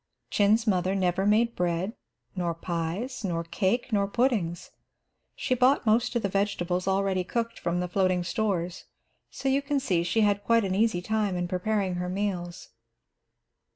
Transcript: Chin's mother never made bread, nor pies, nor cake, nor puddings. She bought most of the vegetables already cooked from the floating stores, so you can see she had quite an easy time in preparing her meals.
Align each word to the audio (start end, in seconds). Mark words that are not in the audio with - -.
Chin's 0.31 0.65
mother 0.65 0.95
never 0.95 1.27
made 1.27 1.55
bread, 1.55 1.93
nor 2.35 2.55
pies, 2.55 3.23
nor 3.23 3.43
cake, 3.43 3.93
nor 3.93 4.07
puddings. 4.07 4.71
She 5.35 5.53
bought 5.53 5.85
most 5.85 6.15
of 6.15 6.23
the 6.23 6.27
vegetables 6.27 6.87
already 6.87 7.23
cooked 7.23 7.59
from 7.59 7.79
the 7.79 7.87
floating 7.87 8.23
stores, 8.23 8.85
so 9.29 9.47
you 9.47 9.61
can 9.61 9.79
see 9.79 10.01
she 10.01 10.21
had 10.21 10.43
quite 10.43 10.63
an 10.65 10.73
easy 10.73 11.03
time 11.03 11.35
in 11.35 11.47
preparing 11.47 11.93
her 12.01 12.09
meals. 12.09 12.69